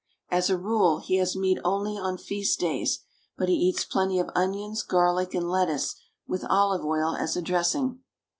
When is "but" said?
3.37-3.49